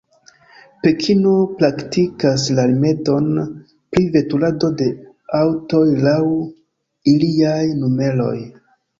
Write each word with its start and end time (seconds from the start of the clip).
Pekino 0.83 1.31
praktikas 1.57 2.45
la 2.59 2.63
rimedon 2.71 3.27
pri 3.95 4.05
veturado 4.15 4.69
de 4.79 4.87
aŭtoj 5.41 5.83
laŭ 6.07 6.17
iliaj 7.13 7.61
numeroj. 7.83 8.35